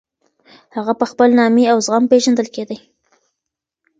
[0.75, 2.77] هغه په خپل نامې او زغم پېژندل کېدی.